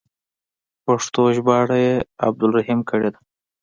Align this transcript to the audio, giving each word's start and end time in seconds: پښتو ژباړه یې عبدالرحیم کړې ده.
پښتو 0.85 1.21
ژباړه 1.35 1.77
یې 1.85 1.95
عبدالرحیم 2.25 2.79
کړې 2.89 3.09
ده. 3.13 3.19